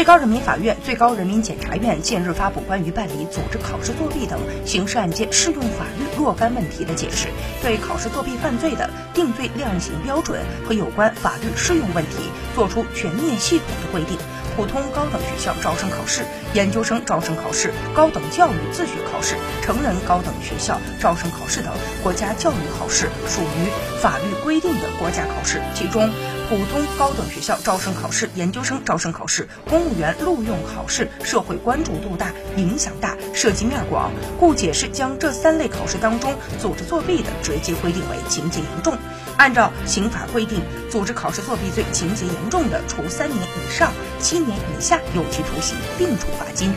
[0.00, 7.28] 最高人民法院、最高人民检察院近日发布关于办理组织考试作弊等刑事案件适用法律若干问题的解释，
[7.60, 12.16] 对考试作弊犯罪的定罪量刑标准和有关法律适用问题
[12.54, 14.16] 作出全面系统的规定。
[14.56, 16.22] 普通高等学校招生考试、
[16.54, 21.70] 研究生招生考试、高等教育自学考试、成人高等学校招生考试等
[22.02, 26.10] 国家教育考试属于法律规定的国家考试，其中。
[26.50, 38.98] 普通高等学校招生考试、研究生招生考试、公务员录用考试社会关注度大、影响大、涉及面广，故解释将这三类考试当中组织作弊的直接规定为情节严重。
[39.36, 46.74] 按照刑法规定，组织考试作弊罪情节严重的，处三年以上七年以下有期徒刑，并处罚金。